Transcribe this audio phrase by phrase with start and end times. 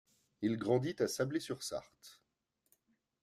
[0.41, 2.19] Il grandit à Sablé-sur-Sarthe.